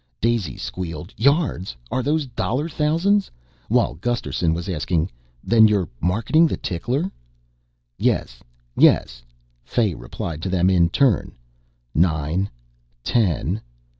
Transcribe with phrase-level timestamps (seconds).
[0.19, 1.75] Daisy squealed, "Yards!
[1.91, 3.29] are those dollar thousands?"
[3.67, 5.11] while Gusterson was asking,
[5.43, 7.11] "Then you're marketing the tickler?"
[7.99, 8.39] "Yes.
[8.75, 9.21] Yes,"
[9.63, 11.33] Fay replied to them in turn."...
[11.93, 12.49] Nine...
[13.03, 13.61] ten